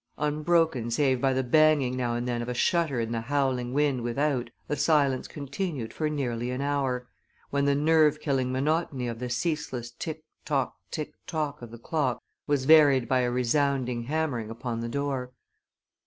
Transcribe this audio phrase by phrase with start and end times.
[0.17, 4.01] Unbroken save by the banging now and then of a shutter in the howling wind
[4.01, 7.07] without, the silence continued for nearly an hour,
[7.51, 12.19] when the nerve killing monotony of the ceaseless "tick tock, tick tock" of the clock
[12.47, 15.33] was varied by a resounding hammering upon the door.